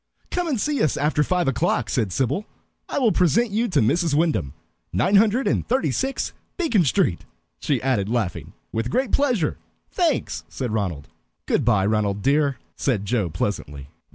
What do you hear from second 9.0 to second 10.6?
pleasure thanks,"